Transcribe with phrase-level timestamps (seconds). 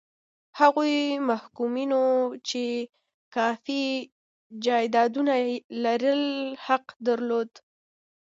[0.59, 0.81] هغو
[1.29, 2.03] محکومینو
[2.47, 2.63] چې
[3.35, 3.83] کافي
[4.65, 5.33] جایدادونه
[5.83, 6.23] لرل
[6.65, 7.51] حق درلود.